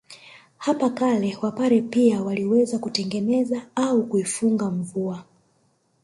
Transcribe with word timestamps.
Hapo 0.57 0.89
kale 0.89 1.37
Wapare 1.41 1.81
pia 1.81 2.21
waliweza 2.21 2.79
kutengeneza 2.79 3.61
au 3.75 4.03
kuifunga 4.07 4.69
mvua 4.71 5.23